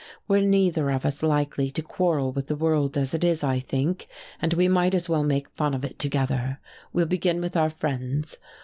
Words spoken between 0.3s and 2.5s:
neither of us likely to quarrel with